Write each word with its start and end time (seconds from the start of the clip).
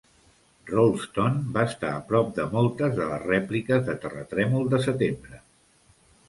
Rolleston 0.69 1.35
va 1.57 1.65
estar 1.71 1.91
a 1.97 1.99
prop 2.11 2.31
de 2.37 2.45
moltes 2.55 2.95
de 3.01 3.05
les 3.11 3.27
rèpliques 3.33 3.85
de 3.91 3.97
terratrèmol 4.07 4.67
de 4.73 4.81
setembre. 4.89 5.41